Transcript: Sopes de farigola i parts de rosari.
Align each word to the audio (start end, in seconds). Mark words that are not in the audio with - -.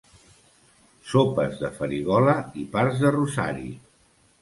Sopes 1.09 1.61
de 1.65 1.71
farigola 1.77 2.37
i 2.65 2.69
parts 2.75 3.07
de 3.07 3.15
rosari. 3.21 3.73